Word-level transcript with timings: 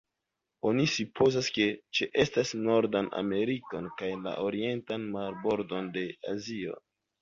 Oni 0.69 0.85
supozas, 0.93 1.49
ke 1.57 1.67
ĉeestas 1.99 2.55
Nordan 2.63 3.13
Amerikon 3.23 3.93
kaj 4.03 4.13
la 4.27 4.37
orientan 4.51 5.09
marbordon 5.17 5.97
de 6.01 6.11
Azio. 6.39 6.87